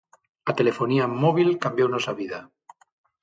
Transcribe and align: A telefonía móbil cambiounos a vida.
A 0.49 0.51
telefonía 0.59 1.05
móbil 1.23 1.49
cambiounos 1.63 2.05
a 2.11 2.13
vida. 2.19 2.39